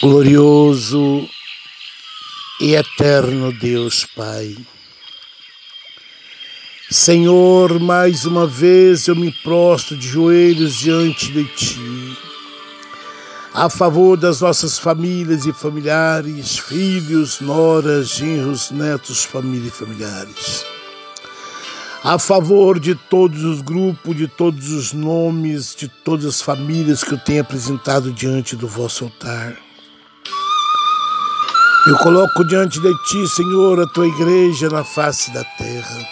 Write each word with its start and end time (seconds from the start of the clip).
Glorioso 0.00 1.28
e 2.60 2.76
eterno 2.76 3.52
Deus 3.52 4.06
Pai. 4.14 4.56
Senhor, 6.88 7.80
mais 7.80 8.24
uma 8.24 8.46
vez 8.46 9.08
eu 9.08 9.16
me 9.16 9.32
prostro 9.42 9.96
de 9.96 10.06
joelhos 10.06 10.76
diante 10.76 11.32
de 11.32 11.44
Ti, 11.46 12.16
a 13.52 13.68
favor 13.68 14.16
das 14.16 14.40
nossas 14.40 14.78
famílias 14.78 15.46
e 15.46 15.52
familiares, 15.52 16.56
filhos, 16.56 17.40
noras, 17.40 18.10
genros, 18.10 18.70
netos, 18.70 19.24
família 19.24 19.66
e 19.66 19.72
familiares. 19.72 20.64
A 22.04 22.20
favor 22.20 22.78
de 22.78 22.94
todos 22.94 23.42
os 23.42 23.60
grupos, 23.62 24.16
de 24.16 24.28
todos 24.28 24.70
os 24.70 24.92
nomes, 24.92 25.74
de 25.74 25.88
todas 25.88 26.24
as 26.24 26.40
famílias 26.40 27.02
que 27.02 27.14
eu 27.14 27.18
tenho 27.18 27.40
apresentado 27.40 28.12
diante 28.12 28.54
do 28.54 28.68
vosso 28.68 29.02
altar 29.02 29.67
eu 31.86 31.96
coloco 31.98 32.44
diante 32.44 32.80
de 32.80 32.92
ti, 33.04 33.26
Senhor, 33.28 33.80
a 33.80 33.86
tua 33.86 34.06
igreja 34.06 34.68
na 34.68 34.82
face 34.82 35.30
da 35.32 35.44
terra. 35.44 36.08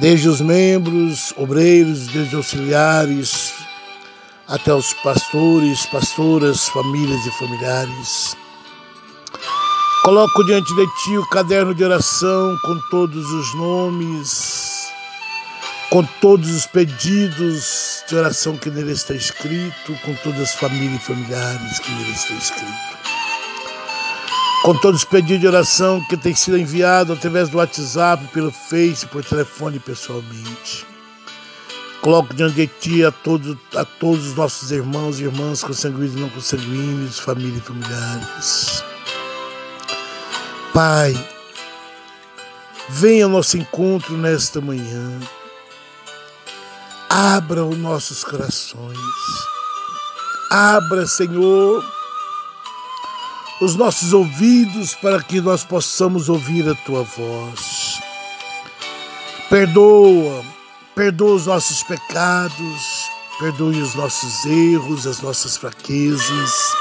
Desde 0.00 0.28
os 0.28 0.40
membros, 0.40 1.32
obreiros, 1.36 2.06
desde 2.08 2.36
auxiliares, 2.36 3.52
até 4.48 4.74
os 4.74 4.92
pastores, 4.94 5.84
pastoras, 5.86 6.68
famílias 6.68 7.26
e 7.26 7.30
familiares. 7.32 8.36
Coloco 10.02 10.44
diante 10.44 10.74
de 10.74 10.86
ti 11.02 11.18
o 11.18 11.28
caderno 11.28 11.74
de 11.74 11.84
oração 11.84 12.56
com 12.64 12.78
todos 12.90 13.30
os 13.30 13.54
nomes, 13.54 14.88
com 15.90 16.02
todos 16.20 16.50
os 16.50 16.66
pedidos 16.66 18.02
de 18.08 18.16
oração 18.16 18.56
que 18.56 18.70
nele 18.70 18.92
está 18.92 19.14
escrito, 19.14 19.94
com 20.02 20.14
todas 20.24 20.40
as 20.40 20.54
famílias 20.54 21.02
e 21.02 21.06
familiares 21.06 21.78
que 21.78 21.90
nele 21.92 22.12
está 22.12 22.34
escrito 22.34 23.05
com 24.66 24.74
todos 24.74 25.02
os 25.02 25.04
pedidos 25.04 25.42
de 25.42 25.46
oração 25.46 26.04
que 26.08 26.16
tem 26.16 26.34
sido 26.34 26.58
enviado 26.58 27.12
através 27.12 27.48
do 27.48 27.58
WhatsApp, 27.58 28.26
pelo 28.32 28.50
Face, 28.50 29.06
por 29.06 29.24
telefone 29.24 29.78
pessoalmente. 29.78 30.84
Coloco 32.00 32.34
diante 32.34 32.56
de 32.56 32.66
Ti 32.66 33.04
a 33.04 33.12
todos, 33.12 33.56
a 33.76 33.84
todos 33.84 34.26
os 34.26 34.34
nossos 34.34 34.72
irmãos 34.72 35.20
e 35.20 35.22
irmãs 35.22 35.62
consanguíneos 35.62 36.14
e 36.14 36.18
não 36.18 36.28
consanguíneos, 36.30 37.16
família 37.20 37.56
e 37.56 37.60
familiares. 37.60 38.82
Pai, 40.74 41.14
venha 42.88 43.26
ao 43.26 43.30
nosso 43.30 43.56
encontro 43.56 44.16
nesta 44.16 44.60
manhã. 44.60 45.20
Abra 47.08 47.64
os 47.64 47.78
nossos 47.78 48.24
corações. 48.24 48.98
Abra, 50.50 51.06
Senhor, 51.06 51.84
os 53.60 53.74
nossos 53.74 54.12
ouvidos 54.12 54.94
para 54.94 55.22
que 55.22 55.40
nós 55.40 55.64
possamos 55.64 56.28
ouvir 56.28 56.68
a 56.68 56.74
tua 56.74 57.02
voz. 57.02 58.00
Perdoa, 59.48 60.44
perdoa 60.94 61.34
os 61.34 61.46
nossos 61.46 61.82
pecados, 61.84 63.06
perdoe 63.38 63.80
os 63.80 63.94
nossos 63.94 64.44
erros, 64.44 65.06
as 65.06 65.20
nossas 65.22 65.56
fraquezas. 65.56 66.76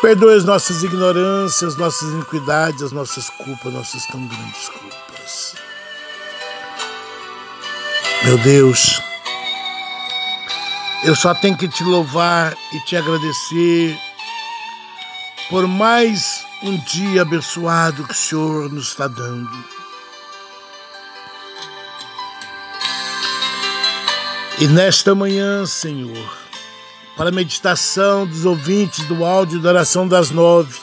Perdoe 0.00 0.34
as 0.34 0.44
nossas 0.44 0.82
ignorâncias, 0.82 1.74
as 1.74 1.78
nossas 1.78 2.08
iniquidades, 2.08 2.82
as 2.82 2.92
nossas 2.92 3.28
culpas, 3.30 3.72
nossas 3.72 4.06
tão 4.06 4.26
grandes 4.26 4.68
culpas. 4.68 5.54
Meu 8.24 8.38
Deus, 8.38 9.00
eu 11.04 11.14
só 11.14 11.34
tenho 11.34 11.56
que 11.56 11.68
te 11.68 11.84
louvar 11.84 12.56
e 12.72 12.80
te 12.80 12.96
agradecer 12.96 13.98
por 15.52 15.68
mais 15.68 16.46
um 16.62 16.78
dia 16.78 17.20
abençoado 17.20 18.04
que 18.04 18.14
o 18.14 18.16
Senhor 18.16 18.72
nos 18.72 18.88
está 18.88 19.06
dando. 19.06 19.50
E 24.58 24.66
nesta 24.66 25.14
manhã, 25.14 25.66
Senhor, 25.66 26.26
para 27.18 27.28
a 27.28 27.32
meditação 27.32 28.26
dos 28.26 28.46
ouvintes 28.46 29.04
do 29.04 29.26
áudio 29.26 29.60
da 29.60 29.68
oração 29.68 30.08
das 30.08 30.30
nove, 30.30 30.80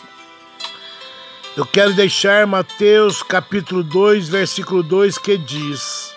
eu 1.58 1.66
quero 1.66 1.96
deixar 1.96 2.46
Mateus 2.46 3.24
capítulo 3.24 3.82
2, 3.82 4.30
versículo 4.30 4.84
2, 4.84 5.18
que 5.18 5.36
diz: 5.36 6.14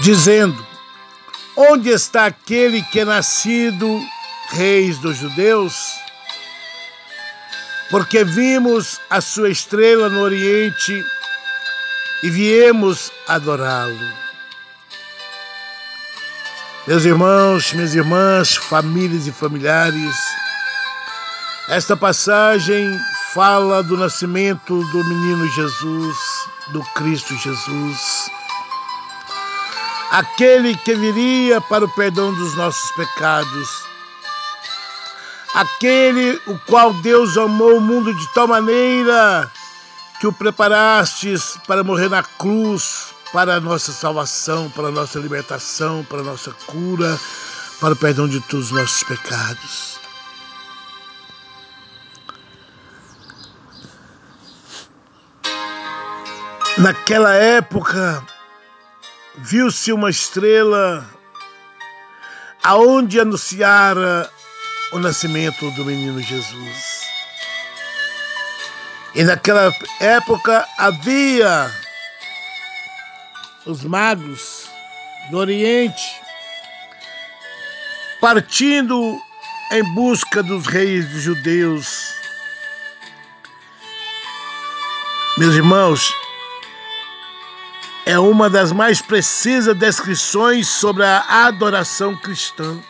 Dizendo: 0.00 0.66
Onde 1.56 1.88
está 1.88 2.26
aquele 2.26 2.82
que 2.82 3.00
é 3.00 3.06
nascido 3.06 4.06
reis 4.50 4.98
dos 4.98 5.16
judeus, 5.18 5.74
porque 7.90 8.24
vimos 8.24 9.00
a 9.10 9.20
sua 9.20 9.50
estrela 9.50 10.08
no 10.08 10.20
Oriente 10.20 11.04
e 12.22 12.30
viemos 12.30 13.12
adorá-lo. 13.28 14.26
Meus 16.86 17.04
irmãos, 17.04 17.72
minhas 17.72 17.94
irmãs, 17.94 18.56
famílias 18.56 19.26
e 19.26 19.32
familiares, 19.32 20.16
esta 21.68 21.96
passagem 21.96 23.00
fala 23.34 23.82
do 23.82 23.96
nascimento 23.96 24.84
do 24.92 25.04
menino 25.04 25.48
Jesus, 25.48 26.16
do 26.68 26.80
Cristo 26.94 27.36
Jesus, 27.36 28.30
aquele 30.12 30.76
que 30.76 30.94
viria 30.94 31.60
para 31.60 31.84
o 31.84 31.94
perdão 31.94 32.32
dos 32.32 32.54
nossos 32.54 32.90
pecados 32.92 33.75
aquele 35.56 36.38
o 36.46 36.58
qual 36.66 36.92
Deus 36.92 37.38
amou 37.38 37.78
o 37.78 37.80
mundo 37.80 38.12
de 38.12 38.28
tal 38.34 38.46
maneira 38.46 39.50
que 40.20 40.26
o 40.26 40.32
preparastes 40.32 41.58
para 41.66 41.82
morrer 41.82 42.10
na 42.10 42.22
cruz, 42.22 43.14
para 43.32 43.54
a 43.54 43.60
nossa 43.60 43.90
salvação, 43.90 44.70
para 44.70 44.88
a 44.88 44.90
nossa 44.90 45.18
libertação, 45.18 46.04
para 46.04 46.20
a 46.20 46.24
nossa 46.24 46.52
cura, 46.66 47.18
para 47.80 47.94
o 47.94 47.96
perdão 47.96 48.28
de 48.28 48.38
todos 48.40 48.66
os 48.66 48.78
nossos 48.78 49.02
pecados. 49.04 49.98
Naquela 56.76 57.32
época, 57.32 58.22
viu-se 59.38 59.90
uma 59.90 60.10
estrela 60.10 61.08
aonde 62.62 63.18
anunciara 63.18 64.30
o 64.96 64.98
nascimento 64.98 65.70
do 65.72 65.84
menino 65.84 66.20
Jesus. 66.22 67.02
E 69.14 69.22
naquela 69.22 69.70
época 70.00 70.66
havia 70.78 71.70
os 73.66 73.84
magos 73.84 74.70
do 75.30 75.36
Oriente 75.36 76.20
partindo 78.22 79.20
em 79.70 79.84
busca 79.94 80.42
dos 80.42 80.66
reis 80.66 81.06
dos 81.10 81.22
judeus. 81.22 82.14
Meus 85.36 85.54
irmãos, 85.54 86.14
é 88.06 88.18
uma 88.18 88.48
das 88.48 88.72
mais 88.72 89.02
precisas 89.02 89.76
descrições 89.76 90.66
sobre 90.66 91.04
a 91.04 91.46
adoração 91.46 92.16
cristã. 92.16 92.80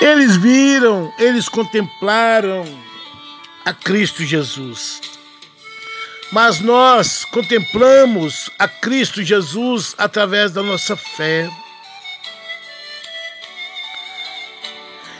Eles 0.00 0.36
viram, 0.36 1.12
eles 1.18 1.48
contemplaram 1.48 2.64
a 3.64 3.72
Cristo 3.72 4.24
Jesus. 4.24 5.00
Mas 6.32 6.60
nós 6.60 7.24
contemplamos 7.24 8.50
a 8.58 8.68
Cristo 8.68 9.22
Jesus 9.22 9.94
através 9.96 10.52
da 10.52 10.62
nossa 10.62 10.96
fé. 10.96 11.48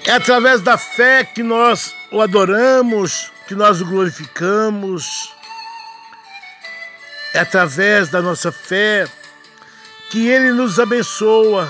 É 0.05 0.13
através 0.13 0.61
da 0.61 0.77
fé 0.77 1.25
que 1.25 1.43
nós 1.43 1.95
o 2.13 2.21
adoramos, 2.21 3.33
que 3.49 3.55
nós 3.55 3.81
o 3.81 3.87
glorificamos. 3.87 5.33
É 7.35 7.41
através 7.41 8.09
da 8.09 8.23
nossa 8.23 8.53
fé 8.53 9.09
que 10.11 10.29
ele 10.29 10.53
nos 10.53 10.79
abençoa, 10.79 11.69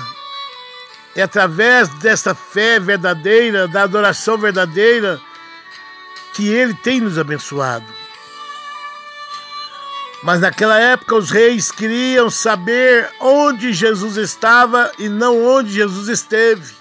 é 1.17 1.23
através 1.23 1.89
dessa 1.95 2.35
fé 2.35 2.79
verdadeira, 2.79 3.67
da 3.67 3.83
adoração 3.83 4.37
verdadeira, 4.37 5.19
que 6.35 6.49
Ele 6.49 6.75
tem 6.75 7.01
nos 7.01 7.19
abençoado. 7.19 7.87
Mas 10.23 10.41
naquela 10.41 10.79
época 10.79 11.17
os 11.17 11.31
reis 11.31 11.73
queriam 11.73 12.29
saber 12.29 13.09
onde 13.19 13.73
Jesus 13.73 14.19
estava 14.19 14.93
e 14.99 15.09
não 15.09 15.43
onde 15.47 15.71
Jesus 15.71 16.09
esteve. 16.09 16.75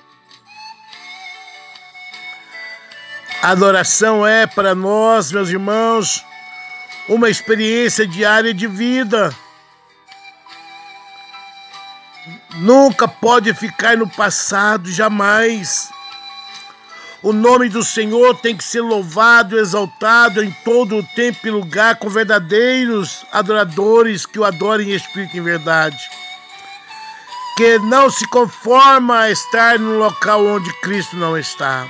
A 3.42 3.52
adoração 3.52 4.28
é 4.28 4.46
para 4.46 4.76
nós, 4.76 5.32
meus 5.32 5.50
irmãos, 5.50 6.26
uma 7.08 7.30
experiência 7.30 8.06
diária 8.06 8.54
de 8.54 8.68
vida 8.68 9.34
nunca 12.56 13.08
pode 13.08 13.54
ficar 13.54 13.98
no 13.98 14.08
passado, 14.08 14.92
jamais. 14.92 15.90
O 17.22 17.34
nome 17.34 17.70
do 17.70 17.84
Senhor 17.84 18.36
tem 18.36 18.56
que 18.56 18.64
ser 18.64 18.82
louvado, 18.82 19.58
exaltado 19.58 20.44
em 20.44 20.52
todo 20.64 20.98
o 20.98 21.04
tempo 21.16 21.48
e 21.48 21.50
lugar, 21.52 21.96
com 21.96 22.08
verdadeiros 22.08 23.26
adoradores 23.32 24.26
que 24.26 24.38
o 24.38 24.46
adorem 24.46 24.92
em 24.92 24.96
espírito 24.96 25.36
e 25.36 25.40
em 25.40 25.44
verdade. 25.44 25.98
Que 27.58 27.80
não 27.80 28.10
se 28.12 28.28
conforma 28.28 29.22
a 29.22 29.32
estar 29.32 29.80
no 29.80 29.98
local 29.98 30.46
onde 30.46 30.72
Cristo 30.82 31.16
não 31.16 31.38
está. 31.38 31.88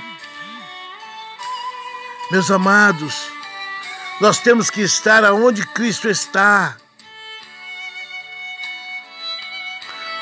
Meus 2.30 2.50
amados, 2.50 3.30
nós 4.20 4.38
temos 4.38 4.70
que 4.70 4.80
estar 4.80 5.22
aonde 5.22 5.66
Cristo 5.66 6.08
está. 6.08 6.76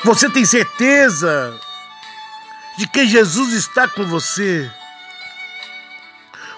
Você 0.05 0.29
tem 0.29 0.45
certeza 0.45 1.59
de 2.77 2.87
que 2.87 3.07
Jesus 3.07 3.53
está 3.53 3.87
com 3.87 4.05
você? 4.05 4.71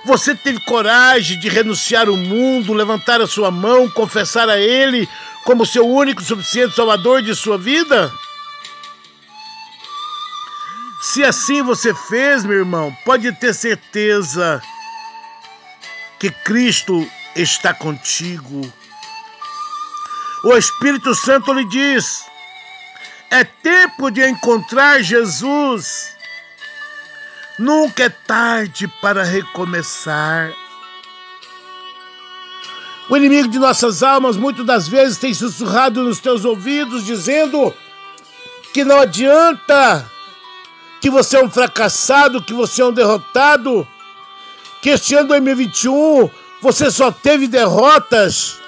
Você 0.03 0.35
teve 0.35 0.59
coragem 0.59 1.39
de 1.39 1.47
renunciar 1.47 2.09
o 2.09 2.17
mundo, 2.17 2.73
levantar 2.73 3.21
a 3.21 3.25
sua 3.25 3.49
mão, 3.49 3.89
confessar 3.89 4.49
a 4.49 4.59
Ele 4.59 5.07
como 5.45 5.65
seu 5.65 5.88
único 5.88 6.21
suficiente 6.21 6.75
Salvador 6.75 7.21
de 7.21 7.33
sua 7.33 7.57
vida? 7.57 8.11
Se 11.01 11.23
assim 11.23 11.61
você 11.61 11.94
fez, 11.94 12.44
meu 12.44 12.57
irmão, 12.57 12.94
pode 13.05 13.31
ter 13.31 13.53
certeza 13.53 14.61
que 16.19 16.29
Cristo 16.29 17.09
está 17.33 17.73
contigo. 17.73 18.61
O 20.44 20.57
Espírito 20.57 21.15
Santo 21.15 21.53
lhe 21.53 21.63
diz: 21.69 22.25
é 23.29 23.44
tempo 23.44 24.09
de 24.09 24.27
encontrar 24.27 25.01
Jesus. 25.01 26.15
Nunca 27.59 28.03
é 28.03 28.09
tarde 28.09 28.88
para 29.01 29.24
recomeçar. 29.24 30.53
O 33.09 33.15
inimigo 33.15 33.47
de 33.47 33.57
nossas 33.57 34.03
almas 34.03 34.35
muitas 34.35 34.65
das 34.65 34.88
vezes 34.88 35.18
tem 35.18 35.33
sussurrado 35.33 36.03
nos 36.03 36.19
teus 36.19 36.44
ouvidos, 36.44 37.06
dizendo 37.06 37.74
que 38.74 38.83
não 38.83 39.00
adianta, 39.00 40.06
que 41.00 41.09
você 41.09 41.38
é 41.38 41.44
um 41.44 41.50
fracassado, 41.50 42.44
que 42.44 42.53
você 42.53 42.81
é 42.81 42.85
um 42.85 42.91
derrotado, 42.91 43.88
que 44.81 44.89
este 44.89 45.15
ano 45.15 45.30
2021 45.30 46.30
você 46.62 46.91
só 46.91 47.12
teve 47.12 47.47
derrotas. 47.47 48.59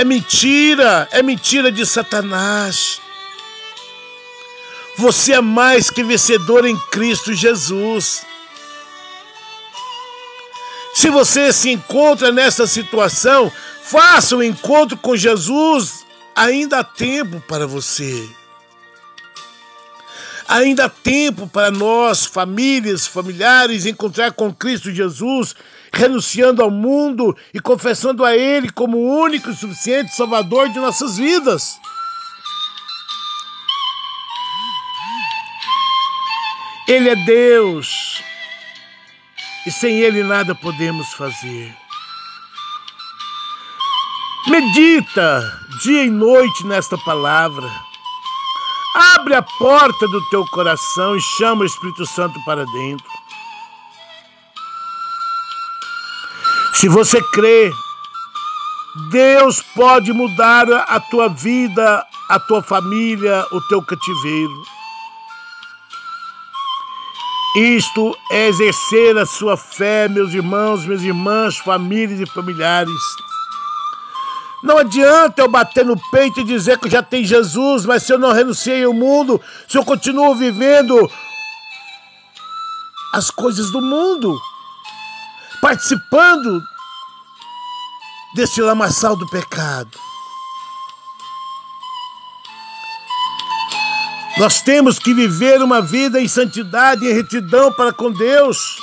É 0.00 0.04
mentira, 0.04 1.06
é 1.12 1.22
mentira 1.22 1.70
de 1.70 1.84
Satanás. 1.84 3.02
Você 4.96 5.34
é 5.34 5.42
mais 5.42 5.90
que 5.90 6.02
vencedor 6.02 6.64
em 6.64 6.74
Cristo 6.90 7.34
Jesus. 7.34 8.24
Se 10.94 11.10
você 11.10 11.52
se 11.52 11.68
encontra 11.68 12.32
nessa 12.32 12.66
situação, 12.66 13.52
faça 13.82 14.34
o 14.34 14.38
um 14.38 14.42
encontro 14.42 14.96
com 14.96 15.14
Jesus. 15.14 16.06
Ainda 16.34 16.78
há 16.78 16.84
tempo 16.84 17.38
para 17.46 17.66
você. 17.66 18.26
Ainda 20.48 20.86
há 20.86 20.88
tempo 20.88 21.46
para 21.46 21.70
nós, 21.70 22.24
famílias, 22.24 23.06
familiares, 23.06 23.84
encontrar 23.84 24.32
com 24.32 24.50
Cristo 24.50 24.90
Jesus, 24.90 25.54
renunciando 25.92 26.62
ao 26.62 26.70
mundo 26.70 27.36
e 27.52 27.60
confessando 27.60 28.24
a 28.24 28.36
Ele 28.36 28.70
como 28.70 28.98
o 28.98 29.20
único 29.20 29.50
e 29.50 29.56
suficiente 29.56 30.14
Salvador 30.14 30.68
de 30.68 30.78
nossas 30.78 31.16
vidas. 31.16 31.78
Ele 36.88 37.08
é 37.08 37.16
Deus 37.16 38.22
e 39.66 39.70
sem 39.70 40.00
Ele 40.00 40.24
nada 40.24 40.54
podemos 40.54 41.12
fazer. 41.12 41.74
Medita 44.48 45.60
dia 45.82 46.04
e 46.04 46.10
noite 46.10 46.66
nesta 46.66 46.98
palavra. 46.98 47.70
Abre 49.14 49.34
a 49.34 49.42
porta 49.42 50.08
do 50.08 50.28
teu 50.30 50.44
coração 50.46 51.14
e 51.14 51.20
chama 51.20 51.62
o 51.62 51.66
Espírito 51.66 52.04
Santo 52.06 52.42
para 52.44 52.64
dentro. 52.66 53.19
Se 56.80 56.88
você 56.88 57.20
crê, 57.32 57.70
Deus 59.10 59.60
pode 59.76 60.14
mudar 60.14 60.66
a 60.72 60.98
tua 60.98 61.28
vida, 61.28 62.06
a 62.26 62.40
tua 62.40 62.62
família, 62.62 63.44
o 63.52 63.60
teu 63.68 63.82
cativeiro. 63.82 64.62
Isto 67.54 68.16
é 68.32 68.48
exercer 68.48 69.18
a 69.18 69.26
sua 69.26 69.58
fé, 69.58 70.08
meus 70.08 70.32
irmãos, 70.32 70.86
minhas 70.86 71.02
irmãs, 71.02 71.58
famílias 71.58 72.18
e 72.18 72.24
familiares. 72.24 72.90
Não 74.62 74.78
adianta 74.78 75.42
eu 75.42 75.50
bater 75.50 75.84
no 75.84 76.00
peito 76.10 76.40
e 76.40 76.44
dizer 76.44 76.78
que 76.78 76.88
já 76.88 77.02
tem 77.02 77.26
Jesus, 77.26 77.84
mas 77.84 78.04
se 78.04 78.12
eu 78.14 78.18
não 78.18 78.32
renunciei 78.32 78.84
ao 78.84 78.94
mundo, 78.94 79.38
se 79.68 79.76
eu 79.76 79.84
continuo 79.84 80.34
vivendo 80.34 81.10
as 83.12 83.30
coisas 83.30 83.70
do 83.70 83.82
mundo, 83.82 84.40
participando 85.60 86.62
desse 88.34 88.60
lamaçal 88.60 89.16
do 89.16 89.26
pecado. 89.28 89.98
Nós 94.38 94.62
temos 94.62 94.98
que 94.98 95.12
viver 95.12 95.60
uma 95.60 95.82
vida 95.82 96.20
em 96.20 96.26
santidade 96.26 97.04
e 97.04 97.12
retidão 97.12 97.72
para 97.72 97.92
com 97.92 98.10
Deus. 98.10 98.78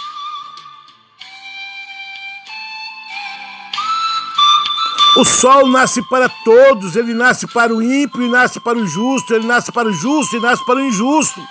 O 5.18 5.26
sol 5.26 5.68
nasce 5.68 6.00
para 6.10 6.30
todos, 6.30 6.96
ele 6.96 7.12
nasce 7.12 7.48
para 7.48 7.74
o 7.74 7.82
ímpio 7.82 8.22
e 8.22 8.30
nasce 8.30 8.60
para 8.60 8.78
o 8.78 8.86
justo, 8.86 9.34
ele 9.34 9.48
nasce 9.48 9.72
para 9.72 9.88
o 9.88 9.94
justo 9.94 10.38
e 10.38 10.40
nasce 10.40 10.64
para 10.64 10.76
o 10.76 10.86
injusto. 10.86 11.42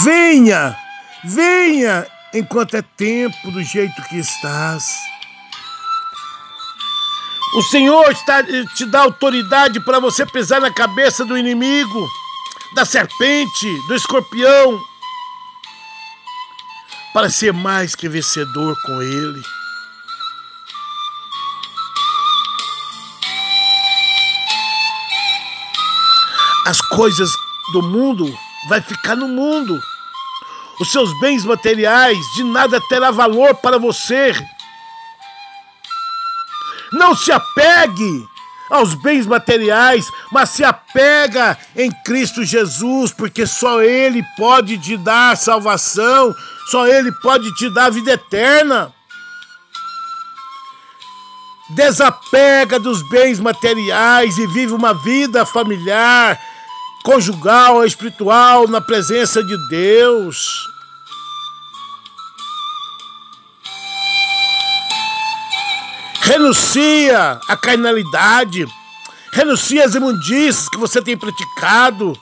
Venha, 0.00 0.76
venha 1.24 2.06
enquanto 2.34 2.76
é 2.76 2.82
tempo 2.82 3.50
do 3.50 3.62
jeito 3.62 4.02
que 4.08 4.18
estás. 4.18 4.84
O 7.54 7.62
Senhor 7.62 8.10
está, 8.10 8.42
te 8.42 8.84
dá 8.84 9.00
autoridade 9.00 9.80
para 9.80 9.98
você 9.98 10.26
pisar 10.26 10.60
na 10.60 10.70
cabeça 10.70 11.24
do 11.24 11.38
inimigo, 11.38 12.06
da 12.74 12.84
serpente, 12.84 13.66
do 13.88 13.94
escorpião, 13.94 14.78
para 17.14 17.30
ser 17.30 17.54
mais 17.54 17.94
que 17.94 18.06
vencedor 18.06 18.76
com 18.84 19.00
Ele. 19.00 19.42
As 26.66 26.78
coisas 26.82 27.30
do 27.72 27.80
mundo 27.80 28.36
vai 28.68 28.80
ficar 28.80 29.16
no 29.16 29.28
mundo. 29.28 29.80
Os 30.80 30.92
seus 30.92 31.10
bens 31.20 31.44
materiais 31.44 32.18
de 32.36 32.44
nada 32.44 32.80
terá 32.88 33.10
valor 33.10 33.54
para 33.54 33.78
você 33.78 34.34
não 36.92 37.14
se 37.14 37.32
apegue 37.32 38.28
aos 38.70 38.94
bens 38.94 39.26
materiais, 39.26 40.10
mas 40.32 40.50
se 40.50 40.64
apega 40.64 41.56
em 41.76 41.90
Cristo 42.04 42.44
Jesus, 42.44 43.12
porque 43.12 43.46
só 43.46 43.80
Ele 43.80 44.24
pode 44.36 44.76
te 44.78 44.96
dar 44.96 45.36
salvação, 45.36 46.34
só 46.70 46.86
Ele 46.86 47.12
pode 47.12 47.54
te 47.54 47.70
dar 47.70 47.90
vida 47.90 48.12
eterna. 48.12 48.92
Desapega 51.70 52.78
dos 52.78 53.08
bens 53.08 53.38
materiais 53.40 54.36
e 54.38 54.46
vive 54.48 54.72
uma 54.72 54.94
vida 54.94 55.44
familiar, 55.44 56.40
conjugal, 57.06 57.84
espiritual, 57.84 58.66
na 58.66 58.80
presença 58.80 59.40
de 59.40 59.56
Deus. 59.68 60.68
Renuncia 66.20 67.38
à 67.46 67.56
carnalidade. 67.56 68.66
Renuncia 69.32 69.84
às 69.84 69.94
imundícias 69.94 70.68
que 70.68 70.76
você 70.78 71.00
tem 71.00 71.16
praticado. 71.16 72.18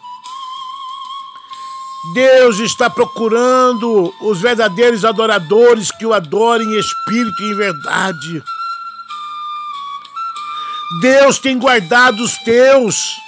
Deus 2.12 2.58
está 2.58 2.90
procurando 2.90 4.14
os 4.20 4.42
verdadeiros 4.42 5.02
adoradores 5.02 5.90
que 5.92 6.04
o 6.04 6.12
adorem 6.12 6.74
em 6.74 6.78
espírito 6.78 7.42
e 7.42 7.52
em 7.52 7.56
verdade. 7.56 8.44
Deus 11.00 11.38
tem 11.38 11.58
guardado 11.58 12.22
os 12.22 12.36
teus. 12.44 13.23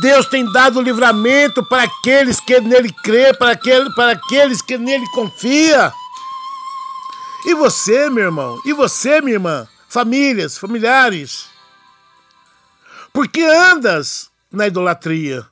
Deus 0.00 0.26
tem 0.26 0.50
dado 0.52 0.80
livramento 0.80 1.62
para 1.62 1.84
aqueles 1.84 2.40
que 2.40 2.60
nele 2.60 2.92
crê, 3.02 3.34
para, 3.34 3.52
aquele, 3.52 3.90
para 3.94 4.12
aqueles 4.12 4.62
que 4.62 4.78
nele 4.78 5.06
confia. 5.10 5.92
E 7.46 7.54
você, 7.54 8.08
meu 8.08 8.24
irmão? 8.24 8.60
E 8.64 8.72
você, 8.72 9.20
minha 9.20 9.34
irmã? 9.34 9.68
Famílias, 9.88 10.56
familiares? 10.56 11.46
Por 13.12 13.28
que 13.28 13.42
andas 13.44 14.30
na 14.50 14.66
idolatria? 14.66 15.46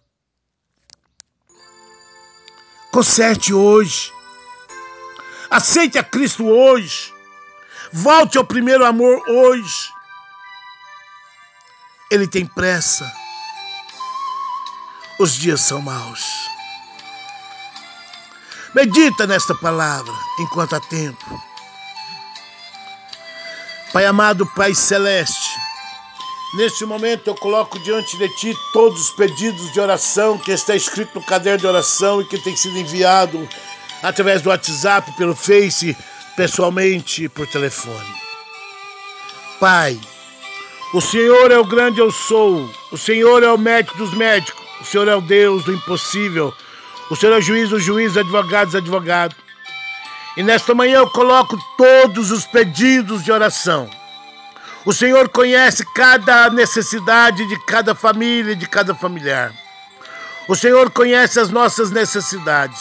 Conserte 2.91 3.53
hoje. 3.53 4.13
Aceite 5.51 5.99
a 5.99 6.03
Cristo 6.03 6.47
hoje. 6.47 7.13
Volte 7.93 8.39
ao 8.39 8.45
primeiro 8.45 8.85
amor 8.85 9.23
hoje. 9.29 9.91
Ele 12.11 12.27
tem 12.27 12.47
pressa. 12.47 13.22
Os 15.23 15.37
dias 15.37 15.61
são 15.61 15.81
maus. 15.81 16.51
Medita 18.75 19.25
nesta 19.25 19.55
palavra 19.55 20.13
enquanto 20.41 20.75
há 20.75 20.81
tempo. 20.81 21.41
Pai 23.93 24.05
amado, 24.05 24.45
Pai 24.57 24.75
celeste, 24.75 25.49
neste 26.55 26.85
momento 26.85 27.29
eu 27.29 27.37
coloco 27.37 27.79
diante 27.79 28.19
de 28.19 28.29
Ti 28.31 28.59
todos 28.73 29.01
os 29.01 29.11
pedidos 29.11 29.73
de 29.73 29.79
oração 29.79 30.39
que 30.39 30.51
está 30.51 30.75
escrito 30.75 31.21
no 31.21 31.25
caderno 31.25 31.61
de 31.61 31.67
oração 31.69 32.21
e 32.21 32.25
que 32.25 32.39
tem 32.39 32.57
sido 32.57 32.77
enviado 32.77 33.49
através 34.03 34.43
do 34.43 34.49
WhatsApp, 34.49 35.13
pelo 35.13 35.37
Face, 35.37 35.97
pessoalmente 36.35 37.29
por 37.29 37.47
telefone. 37.47 38.13
Pai, 39.61 40.01
o 40.93 41.01
Senhor 41.01 41.53
é 41.53 41.59
o 41.59 41.65
grande 41.65 42.01
eu 42.01 42.11
sou, 42.11 42.69
o 42.91 42.99
Senhor 42.99 43.45
é 43.45 43.53
o 43.53 43.57
médico 43.57 43.97
dos 43.99 44.13
médicos, 44.15 44.62
o 44.83 44.85
Senhor 44.85 45.07
é 45.07 45.15
o 45.15 45.21
Deus 45.21 45.65
do 45.65 45.73
impossível, 45.73 46.53
o 47.09 47.15
Senhor 47.15 47.35
é 47.35 47.39
o 47.39 47.43
juiz 47.43 47.71
dos 47.71 47.85
juízes, 47.85 48.17
advogados, 48.17 48.75
advogado. 48.75 49.37
E 50.37 50.43
nesta 50.43 50.75
manhã 50.75 50.97
eu 50.97 51.11
coloco 51.11 51.57
todos 51.79 52.33
os 52.33 52.45
pedidos 52.47 53.23
de 53.23 53.31
oração. 53.31 53.89
O 54.85 54.93
Senhor 54.93 55.29
conhece 55.29 55.87
cada 55.95 56.51
necessidade 56.51 57.47
de 57.47 57.57
cada 57.65 57.95
família, 57.95 58.57
de 58.57 58.67
cada 58.67 58.93
familiar. 58.93 59.53
O 60.49 60.57
Senhor 60.57 60.91
conhece 60.91 61.39
as 61.39 61.51
nossas 61.51 61.93
necessidades. 61.93 62.81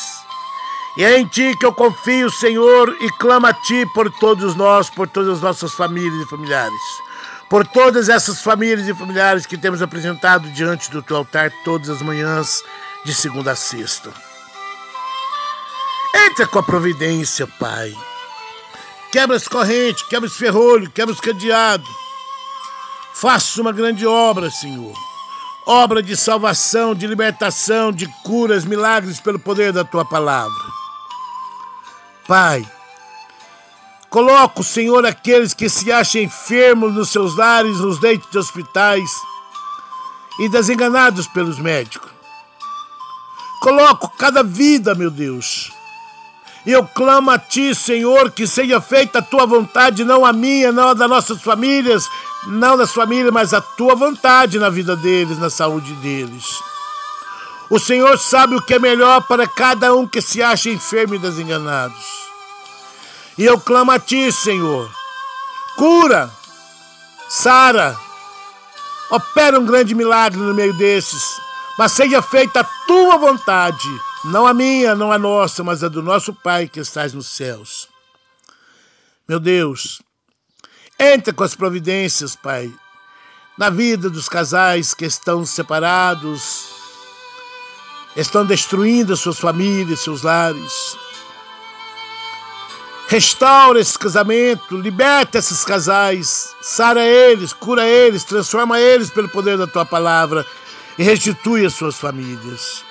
E 0.98 1.04
é 1.04 1.20
em 1.20 1.28
Ti 1.28 1.56
que 1.60 1.66
eu 1.68 1.72
confio, 1.72 2.32
Senhor, 2.32 2.98
e 3.00 3.12
clamo 3.20 3.46
a 3.46 3.54
Ti 3.54 3.86
por 3.94 4.10
todos 4.10 4.56
nós, 4.56 4.90
por 4.90 5.08
todas 5.08 5.36
as 5.36 5.42
nossas 5.42 5.74
famílias 5.74 6.26
e 6.26 6.30
familiares. 6.30 6.82
Por 7.52 7.68
todas 7.68 8.08
essas 8.08 8.42
famílias 8.42 8.88
e 8.88 8.94
familiares 8.94 9.46
que 9.46 9.58
temos 9.58 9.82
apresentado 9.82 10.50
diante 10.52 10.90
do 10.90 11.02
Teu 11.02 11.18
altar 11.18 11.52
todas 11.66 11.90
as 11.90 12.02
manhãs, 12.02 12.64
de 13.04 13.14
segunda 13.14 13.52
a 13.52 13.56
sexta. 13.58 14.10
Entra 16.16 16.48
com 16.48 16.60
a 16.60 16.64
providência, 16.64 17.46
Pai. 17.60 17.94
Quebra 19.12 19.36
as 19.36 19.50
correntes, 19.50 20.02
quebra 20.04 20.30
os 20.30 20.38
ferrolhos, 20.38 20.88
quebra 20.94 21.14
os 21.14 21.20
cadeados. 21.20 21.90
Faça 23.16 23.62
uma 23.62 23.74
grande 23.74 24.08
obra, 24.08 24.50
Senhor. 24.50 24.96
Obra 25.66 26.02
de 26.02 26.16
salvação, 26.16 26.96
de 26.96 27.06
libertação, 27.06 27.92
de 27.92 28.08
curas, 28.24 28.64
milagres 28.64 29.20
pelo 29.20 29.38
poder 29.38 29.74
da 29.74 29.84
tua 29.84 30.06
palavra. 30.06 30.64
Pai, 32.26 32.66
coloca, 34.12 34.62
Senhor, 34.62 35.06
aqueles 35.06 35.54
que 35.54 35.70
se 35.70 35.92
acham 35.92 36.22
enfermos 36.22 36.94
nos 36.94 37.10
seus 37.10 37.36
lares, 37.36 37.80
nos 37.80 38.00
leitos 38.00 38.30
de 38.30 38.38
hospitais 38.38 39.10
e 40.40 40.50
desenganados 40.50 41.26
pelos 41.28 41.58
médicos. 41.58 42.12
Coloco 43.62 44.10
cada 44.18 44.44
vida, 44.44 44.94
meu 44.94 45.10
Deus, 45.10 45.72
e 46.66 46.72
eu 46.72 46.86
clamo 46.86 47.32
a 47.32 47.40
Ti, 47.40 47.74
Senhor, 47.74 48.32
que 48.32 48.46
seja 48.46 48.82
feita 48.82 49.20
a 49.20 49.22
Tua 49.22 49.46
vontade, 49.46 50.04
não 50.04 50.26
a 50.26 50.34
minha, 50.34 50.72
não 50.72 50.90
a 50.90 50.94
das 50.94 51.10
nossas 51.10 51.42
famílias, 51.42 52.08
não 52.46 52.78
das 52.78 52.92
famílias, 52.92 53.32
mas 53.32 53.54
a 53.54 53.62
Tua 53.62 53.96
vontade 53.96 54.60
na 54.60 54.70
vida 54.70 54.96
deles, 54.96 55.40
na 55.40 55.50
saúde 55.50 55.94
deles. 55.96 56.60
O 57.70 57.80
Senhor 57.80 58.20
sabe 58.20 58.56
o 58.56 58.62
que 58.62 58.74
é 58.74 58.80
melhor 58.80 59.22
para 59.22 59.48
cada 59.48 59.96
um 59.96 60.06
que 60.06 60.22
se 60.22 60.44
acha 60.44 60.70
enfermo 60.70 61.16
e 61.16 61.20
desenganado. 61.20 61.96
E 63.38 63.46
eu 63.46 63.60
clamo 63.60 63.92
a 63.92 64.00
Ti, 64.00 64.32
Senhor, 64.32 64.90
cura, 65.76 66.30
sara, 67.30 67.98
opera 69.10 69.60
um 69.60 69.66
grande 69.66 69.96
milagre 69.96 70.40
no 70.40 70.54
meio 70.54 70.74
desses, 70.74 71.40
mas 71.78 71.92
seja 71.92 72.22
feita 72.22 72.62
a 72.62 72.64
Tua 72.86 73.18
vontade 73.18 73.90
não 74.24 74.46
a 74.46 74.54
minha, 74.54 74.94
não 74.94 75.12
a 75.12 75.18
nossa, 75.18 75.64
mas 75.64 75.84
a 75.84 75.88
do 75.88 76.02
nosso 76.02 76.34
Pai 76.34 76.68
que 76.68 76.80
estás 76.80 77.14
nos 77.14 77.28
céus. 77.28 77.88
Meu 79.28 79.40
Deus, 79.40 80.02
entra 81.00 81.34
com 81.34 81.44
as 81.44 81.56
providências, 81.56 82.36
Pai, 82.36 82.72
na 83.58 83.70
vida 83.70 84.10
dos 84.10 84.30
casais 84.30 84.94
que 84.94 85.06
estão 85.06 85.44
separados, 85.46 86.68
estão 88.16 88.46
destruindo 88.46 89.18
suas 89.18 89.40
famílias, 89.40 90.02
seus 90.02 90.22
lares. 90.22 90.96
Restaura 93.12 93.78
esse 93.78 94.00
casamento, 94.00 94.78
liberta 94.78 95.38
esses 95.38 95.66
casais, 95.66 96.56
sara 96.62 97.06
eles, 97.06 97.52
cura 97.52 97.86
eles, 97.86 98.24
transforma 98.24 98.80
eles 98.80 99.10
pelo 99.10 99.28
poder 99.28 99.58
da 99.58 99.68
tua 99.68 99.86
palavra 99.86 100.46
e 100.98 101.04
restitui 101.04 101.66
as 101.66 101.74
suas 101.74 101.98
famílias. 101.98 102.86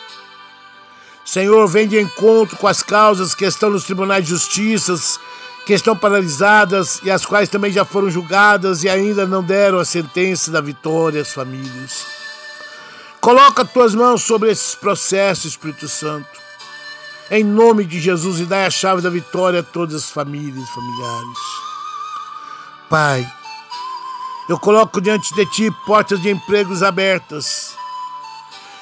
Senhor, 1.24 1.66
vem 1.66 1.88
de 1.88 1.98
encontro 1.98 2.54
com 2.58 2.68
as 2.68 2.82
causas 2.82 3.34
que 3.34 3.46
estão 3.46 3.70
nos 3.70 3.84
tribunais 3.84 4.24
de 4.24 4.28
justiça, 4.32 4.94
que 5.64 5.72
estão 5.72 5.96
paralisadas 5.96 7.00
e 7.02 7.10
as 7.10 7.24
quais 7.24 7.48
também 7.48 7.72
já 7.72 7.86
foram 7.86 8.10
julgadas 8.10 8.84
e 8.84 8.90
ainda 8.90 9.26
não 9.26 9.42
deram 9.42 9.78
a 9.78 9.86
sentença 9.86 10.50
da 10.50 10.60
vitória 10.60 11.22
às 11.22 11.32
famílias. 11.32 12.04
Coloca 13.22 13.64
tuas 13.64 13.94
mãos 13.94 14.22
sobre 14.22 14.50
esses 14.50 14.74
processos, 14.74 15.52
Espírito 15.52 15.88
Santo. 15.88 16.49
Em 17.30 17.44
nome 17.44 17.84
de 17.84 18.00
Jesus 18.00 18.40
e 18.40 18.44
dai 18.44 18.66
a 18.66 18.70
chave 18.70 19.02
da 19.02 19.10
vitória 19.10 19.60
a 19.60 19.62
todas 19.62 19.94
as 19.94 20.10
famílias 20.10 20.68
e 20.68 20.74
familiares. 20.74 21.38
Pai, 22.88 23.32
eu 24.48 24.58
coloco 24.58 25.00
diante 25.00 25.32
de 25.34 25.46
ti 25.46 25.70
portas 25.86 26.20
de 26.20 26.30
empregos 26.30 26.82
abertas 26.82 27.78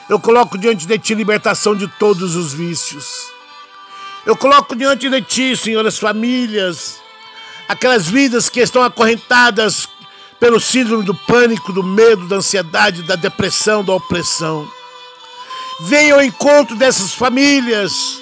eu 0.09 0.19
coloco 0.19 0.57
diante 0.57 0.87
de 0.87 0.99
ti 0.99 1.15
libertação 1.15 1.77
de 1.77 1.87
todos 1.87 2.35
os 2.35 2.55
vícios. 2.55 3.27
Eu 4.25 4.35
coloco 4.35 4.75
diante 4.75 5.09
de 5.09 5.21
ti, 5.21 5.55
Senhor, 5.55 5.87
as 5.87 5.99
famílias, 5.99 6.99
aquelas 7.69 8.09
vidas 8.09 8.49
que 8.49 8.61
estão 8.61 8.83
acorrentadas 8.83 9.87
pelo 10.41 10.59
síndrome 10.59 11.05
do 11.05 11.15
pânico, 11.15 11.75
do 11.75 11.83
medo, 11.83 12.27
da 12.27 12.37
ansiedade, 12.37 13.03
da 13.03 13.17
depressão, 13.17 13.85
da 13.85 13.93
opressão. 13.93 14.67
Venha 15.81 16.15
ao 16.15 16.23
encontro 16.23 16.75
dessas 16.75 17.13
famílias. 17.13 18.19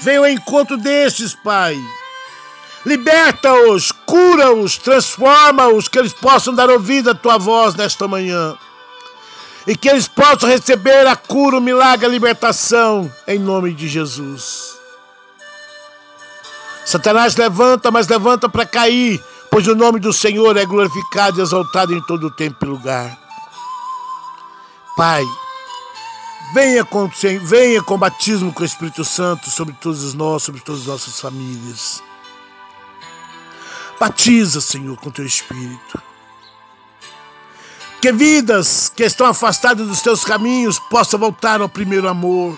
Venha 0.00 0.18
ao 0.18 0.28
encontro 0.28 0.76
destes, 0.76 1.34
Pai. 1.34 1.76
Liberta-os, 2.84 3.90
cura-os, 3.90 4.78
transforma-os, 4.78 5.88
que 5.88 5.98
eles 5.98 6.12
possam 6.12 6.54
dar 6.54 6.70
ouvido 6.70 7.10
à 7.10 7.14
tua 7.14 7.38
voz 7.38 7.74
nesta 7.74 8.06
manhã 8.06 8.56
e 9.66 9.76
que 9.76 9.88
eles 9.88 10.06
possam 10.06 10.48
receber 10.48 11.06
a 11.06 11.16
cura, 11.16 11.58
o 11.58 11.60
milagre, 11.60 12.06
a 12.06 12.08
libertação, 12.08 13.10
em 13.26 13.38
nome 13.38 13.74
de 13.74 13.88
Jesus. 13.88 14.76
Satanás 16.84 17.34
levanta, 17.34 17.90
mas 17.90 18.06
levanta 18.06 18.48
para 18.48 18.64
cair, 18.64 19.20
pois 19.50 19.66
o 19.66 19.74
nome 19.74 19.98
do 19.98 20.12
Senhor 20.12 20.56
é 20.56 20.64
glorificado 20.64 21.40
e 21.40 21.42
exaltado 21.42 21.92
em 21.92 22.00
todo 22.02 22.28
o 22.28 22.30
tempo 22.30 22.64
e 22.64 22.68
lugar. 22.68 23.18
Pai, 24.96 25.24
venha 26.52 26.84
com, 26.84 27.10
venha 27.42 27.82
com 27.82 27.98
batismo 27.98 28.52
com 28.52 28.62
o 28.62 28.66
Espírito 28.66 29.04
Santo 29.04 29.50
sobre 29.50 29.74
todos 29.74 30.14
nós, 30.14 30.42
sobre 30.42 30.60
todas 30.60 30.82
as 30.82 30.86
nossas 30.86 31.20
famílias. 31.20 32.02
Batiza, 33.98 34.60
Senhor, 34.60 34.96
com 34.96 35.10
teu 35.10 35.24
Espírito 35.24 36.02
que 38.00 38.12
vidas 38.12 38.88
que 38.94 39.02
estão 39.02 39.26
afastadas 39.26 39.86
dos 39.86 40.00
teus 40.00 40.24
caminhos 40.24 40.78
possam 40.78 41.18
voltar 41.18 41.60
ao 41.60 41.68
primeiro 41.68 42.08
amor. 42.08 42.56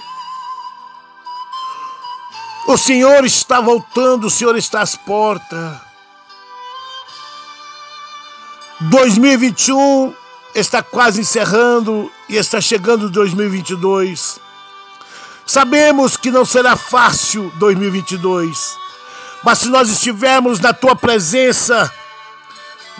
O 2.66 2.76
Senhor 2.76 3.24
está 3.24 3.58
voltando, 3.58 4.26
o 4.26 4.30
Senhor 4.30 4.56
está 4.58 4.82
às 4.82 4.94
portas. 4.94 5.80
2021 8.80 10.12
está 10.54 10.82
quase 10.82 11.20
encerrando 11.20 12.10
e 12.28 12.36
está 12.36 12.60
chegando 12.60 13.10
2022. 13.10 14.40
Sabemos 15.46 16.16
que 16.16 16.30
não 16.30 16.44
será 16.44 16.76
fácil 16.76 17.50
2022, 17.56 18.76
mas 19.42 19.60
se 19.60 19.68
nós 19.68 19.88
estivermos 19.88 20.60
na 20.60 20.74
tua 20.74 20.94
presença, 20.94 21.90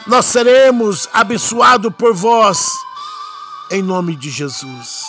nós 0.07 0.25
seremos 0.25 1.09
abençoados 1.13 1.93
por 1.95 2.15
vós, 2.15 2.59
em 3.71 3.83
nome 3.83 4.17
de 4.17 4.31
Jesus. 4.31 5.05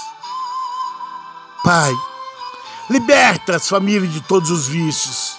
Pai, 1.63 1.93
liberta 2.89 3.55
as 3.55 3.69
famílias 3.69 4.11
de 4.11 4.19
todos 4.21 4.51
os 4.51 4.67
vícios. 4.67 5.38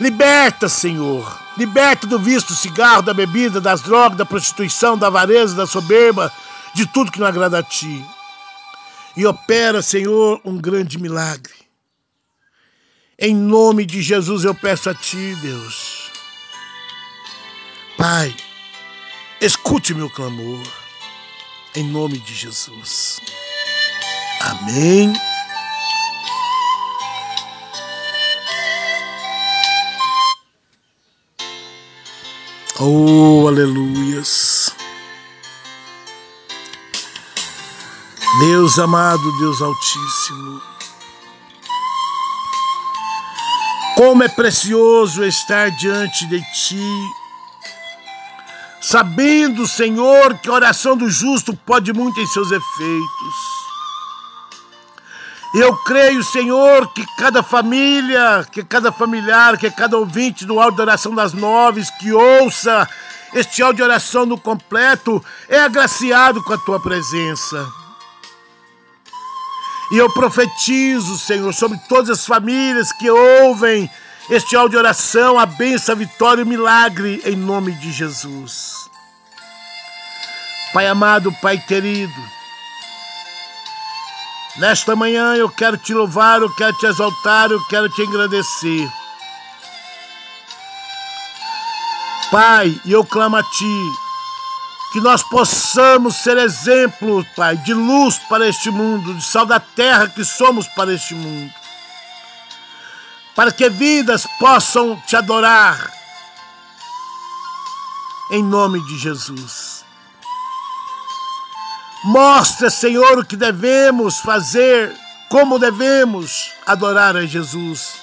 Liberta, 0.00 0.68
Senhor. 0.68 1.40
Liberta 1.56 2.06
do 2.06 2.18
vício 2.18 2.48
do 2.48 2.54
cigarro, 2.54 3.02
da 3.02 3.12
bebida, 3.12 3.60
das 3.60 3.82
drogas, 3.82 4.16
da 4.16 4.24
prostituição, 4.24 4.96
da 4.96 5.08
avareza, 5.08 5.54
da 5.54 5.66
soberba, 5.66 6.32
de 6.74 6.86
tudo 6.86 7.12
que 7.12 7.20
não 7.20 7.26
agrada 7.26 7.58
a 7.58 7.62
Ti. 7.62 8.04
E 9.16 9.26
opera, 9.26 9.82
Senhor, 9.82 10.40
um 10.44 10.56
grande 10.56 10.98
milagre. 10.98 11.52
Em 13.18 13.34
nome 13.34 13.84
de 13.84 14.02
Jesus 14.02 14.44
eu 14.44 14.54
peço 14.54 14.88
a 14.88 14.94
Ti, 14.94 15.36
Deus. 15.42 16.10
Pai, 17.96 18.34
escute 19.40 19.94
meu 19.94 20.10
clamor. 20.10 20.66
Em 21.74 21.84
nome 21.84 22.18
de 22.18 22.34
Jesus. 22.34 23.20
Amém. 24.40 25.12
Oh, 32.84 33.46
aleluias. 33.46 34.74
Deus 38.40 38.76
amado, 38.76 39.22
Deus 39.38 39.62
Altíssimo. 39.62 40.60
Como 43.94 44.24
é 44.24 44.28
precioso 44.28 45.22
estar 45.22 45.70
diante 45.70 46.26
de 46.26 46.40
Ti, 46.40 47.10
sabendo, 48.80 49.64
Senhor, 49.64 50.36
que 50.38 50.48
a 50.48 50.54
oração 50.54 50.96
do 50.96 51.08
justo 51.08 51.54
pode 51.54 51.92
muito 51.92 52.20
em 52.20 52.26
seus 52.26 52.50
efeitos. 52.50 53.41
Eu 55.54 55.76
creio, 55.76 56.24
Senhor, 56.24 56.90
que 56.94 57.04
cada 57.18 57.42
família, 57.42 58.46
que 58.50 58.64
cada 58.64 58.90
familiar, 58.90 59.58
que 59.58 59.70
cada 59.70 59.98
ouvinte 59.98 60.46
do 60.46 60.58
áudio 60.58 60.76
de 60.76 60.82
oração 60.82 61.14
das 61.14 61.34
nove, 61.34 61.84
que 62.00 62.10
ouça 62.10 62.88
este 63.34 63.62
áudio 63.62 63.76
de 63.76 63.82
oração 63.82 64.24
no 64.24 64.38
completo, 64.38 65.22
é 65.48 65.60
agraciado 65.60 66.42
com 66.42 66.54
a 66.54 66.58
tua 66.58 66.80
presença. 66.80 67.66
E 69.92 69.98
eu 69.98 70.10
profetizo, 70.10 71.18
Senhor, 71.18 71.52
sobre 71.52 71.78
todas 71.86 72.08
as 72.08 72.26
famílias 72.26 72.90
que 72.92 73.10
ouvem 73.10 73.90
este 74.30 74.56
áudio 74.56 74.70
de 74.70 74.76
oração, 74.78 75.38
a 75.38 75.44
bênção, 75.44 75.94
a 75.94 75.98
vitória 75.98 76.40
e 76.40 76.44
o 76.44 76.48
milagre, 76.48 77.20
em 77.26 77.36
nome 77.36 77.72
de 77.72 77.92
Jesus. 77.92 78.88
Pai 80.72 80.86
amado, 80.86 81.30
Pai 81.42 81.58
querido, 81.58 82.22
Nesta 84.56 84.94
manhã 84.94 85.34
eu 85.34 85.48
quero 85.48 85.78
te 85.78 85.94
louvar, 85.94 86.42
eu 86.42 86.54
quero 86.54 86.76
te 86.76 86.84
exaltar, 86.84 87.50
eu 87.50 87.64
quero 87.68 87.88
te 87.88 88.02
agradecer. 88.02 88.92
Pai, 92.30 92.78
eu 92.84 93.04
clamo 93.04 93.36
a 93.36 93.42
Ti, 93.42 93.92
que 94.92 95.00
nós 95.00 95.22
possamos 95.22 96.16
ser 96.16 96.36
exemplo, 96.36 97.24
Pai, 97.34 97.56
de 97.58 97.72
luz 97.72 98.18
para 98.28 98.46
este 98.46 98.70
mundo, 98.70 99.14
de 99.14 99.24
sal 99.24 99.46
da 99.46 99.58
terra 99.58 100.08
que 100.08 100.24
somos 100.24 100.68
para 100.68 100.92
este 100.92 101.14
mundo. 101.14 101.52
Para 103.34 103.52
que 103.52 103.70
vidas 103.70 104.26
possam 104.38 105.00
te 105.06 105.16
adorar. 105.16 105.90
Em 108.30 108.42
nome 108.42 108.80
de 108.80 108.98
Jesus. 108.98 109.71
Mostra, 112.04 112.68
Senhor, 112.68 113.18
o 113.18 113.24
que 113.24 113.36
devemos 113.36 114.18
fazer, 114.18 114.92
como 115.28 115.58
devemos 115.58 116.50
adorar 116.66 117.16
a 117.16 117.24
Jesus. 117.24 117.94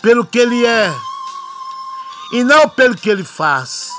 Pelo 0.00 0.24
que 0.24 0.38
Ele 0.38 0.64
é 0.64 0.90
e 2.32 2.42
não 2.42 2.66
pelo 2.66 2.96
que 2.96 3.10
Ele 3.10 3.22
faz. 3.22 3.90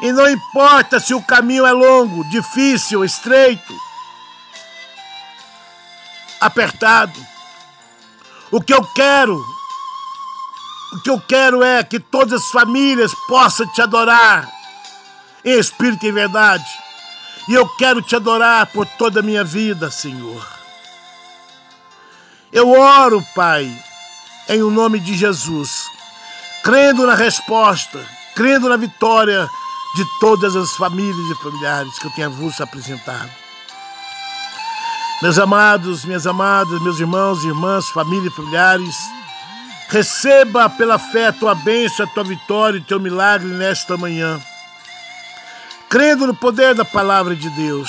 E 0.00 0.10
não 0.10 0.28
importa 0.28 0.98
se 0.98 1.12
o 1.12 1.22
caminho 1.22 1.66
é 1.66 1.72
longo, 1.72 2.24
difícil, 2.30 3.04
estreito, 3.04 3.74
apertado. 6.40 7.18
O 8.50 8.60
que 8.60 8.72
eu 8.72 8.82
quero, 8.94 9.36
o 10.94 11.00
que 11.02 11.10
eu 11.10 11.20
quero 11.20 11.62
é 11.62 11.84
que 11.84 12.00
todas 12.00 12.40
as 12.40 12.50
famílias 12.50 13.12
possam 13.28 13.70
te 13.74 13.82
adorar 13.82 14.53
espírito 15.44 16.06
e 16.06 16.12
verdade. 16.12 16.64
E 17.46 17.54
eu 17.54 17.68
quero 17.76 18.00
te 18.00 18.16
adorar 18.16 18.66
por 18.66 18.86
toda 18.86 19.20
a 19.20 19.22
minha 19.22 19.44
vida, 19.44 19.90
Senhor. 19.90 20.46
Eu 22.50 22.70
oro, 22.70 23.22
Pai, 23.34 23.70
em 24.48 24.62
o 24.62 24.70
nome 24.70 24.98
de 24.98 25.14
Jesus, 25.14 25.86
crendo 26.62 27.06
na 27.06 27.14
resposta, 27.14 28.00
crendo 28.34 28.68
na 28.68 28.76
vitória 28.76 29.48
de 29.96 30.04
todas 30.20 30.56
as 30.56 30.72
famílias 30.72 31.30
e 31.30 31.42
familiares 31.42 31.98
que 31.98 32.06
eu 32.06 32.10
tenho 32.12 32.30
vos 32.30 32.60
apresentado. 32.60 33.30
Meus 35.20 35.38
amados, 35.38 36.04
minhas 36.04 36.26
amadas, 36.26 36.80
meus 36.82 36.98
irmãos 36.98 37.44
e 37.44 37.48
irmãs, 37.48 37.88
família 37.90 38.28
e 38.28 38.34
familiares, 38.34 38.96
receba 39.88 40.68
pela 40.70 40.98
fé 40.98 41.26
a 41.26 41.32
tua 41.32 41.54
bênção, 41.54 42.06
a 42.06 42.08
tua 42.08 42.24
vitória 42.24 42.78
e 42.78 42.80
o 42.80 42.84
teu 42.84 42.98
milagre 42.98 43.48
nesta 43.48 43.96
manhã 43.96 44.40
crendo 45.94 46.26
no 46.26 46.34
poder 46.34 46.74
da 46.74 46.84
palavra 46.84 47.36
de 47.36 47.48
Deus. 47.50 47.88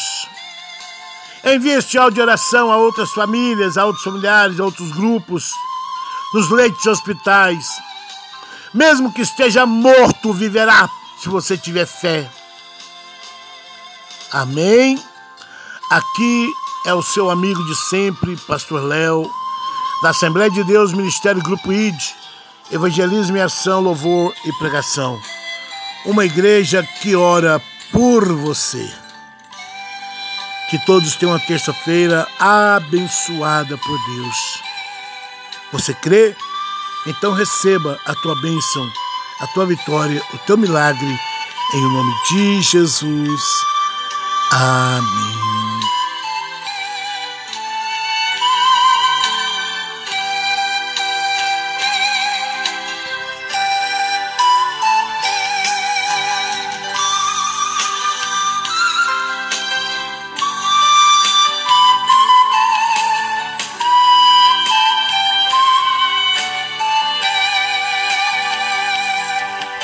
Envie 1.43 1.71
este 1.71 1.97
áudio 1.97 2.13
de 2.13 2.21
oração 2.21 2.71
a 2.71 2.77
outras 2.77 3.09
famílias, 3.09 3.79
a 3.79 3.85
outros 3.85 4.03
familiares, 4.03 4.59
a 4.59 4.63
outros 4.63 4.91
grupos, 4.91 5.51
nos 6.31 6.51
leitos 6.51 6.83
de 6.83 6.89
hospitais. 6.89 7.65
Mesmo 8.71 9.11
que 9.11 9.23
esteja 9.23 9.65
morto, 9.65 10.31
viverá 10.33 10.87
se 11.19 11.29
você 11.29 11.57
tiver 11.57 11.87
fé. 11.87 12.29
Amém? 14.31 15.03
Aqui 15.89 16.53
é 16.85 16.93
o 16.93 17.01
seu 17.01 17.31
amigo 17.31 17.65
de 17.65 17.75
sempre, 17.89 18.37
Pastor 18.47 18.83
Léo, 18.83 19.27
da 20.03 20.11
Assembleia 20.11 20.51
de 20.51 20.63
Deus, 20.65 20.93
Ministério 20.93 21.41
Grupo 21.41 21.73
ID, 21.73 21.99
Evangelismo 22.71 23.35
e 23.35 23.41
Ação, 23.41 23.81
Louvor 23.81 24.31
e 24.45 24.53
Pregação. 24.59 25.19
Uma 26.05 26.23
igreja 26.23 26.87
que 27.01 27.15
ora 27.15 27.59
por 27.95 28.27
você. 28.34 28.93
Que 30.69 30.77
todos 30.86 31.15
tenham 31.15 31.31
uma 31.31 31.39
terça-feira 31.39 32.27
abençoada 32.38 33.77
por 33.77 33.97
Deus. 34.05 34.62
Você 35.71 35.93
crê? 35.93 36.36
Então 37.08 37.31
receba 37.31 37.97
a 38.05 38.13
tua 38.15 38.36
bênção, 38.41 38.91
a 39.39 39.47
tua 39.47 39.65
vitória, 39.65 40.21
o 40.34 40.38
teu 40.39 40.58
milagre, 40.58 41.19
em 41.73 41.93
nome 41.93 42.13
de 42.29 42.62
Jesus. 42.63 43.41
Amém. 44.51 45.94